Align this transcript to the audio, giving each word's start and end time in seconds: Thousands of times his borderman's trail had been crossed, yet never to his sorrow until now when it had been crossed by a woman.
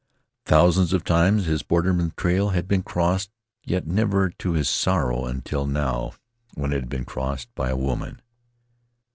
Thousands 0.45 0.93
of 0.93 1.03
times 1.03 1.45
his 1.45 1.61
borderman's 1.61 2.13
trail 2.17 2.49
had 2.49 2.67
been 2.67 2.81
crossed, 2.81 3.29
yet 3.63 3.85
never 3.85 4.31
to 4.31 4.53
his 4.53 4.67
sorrow 4.67 5.25
until 5.25 5.67
now 5.67 6.13
when 6.55 6.71
it 6.73 6.77
had 6.79 6.89
been 6.89 7.05
crossed 7.05 7.53
by 7.53 7.69
a 7.69 7.77
woman. 7.77 8.19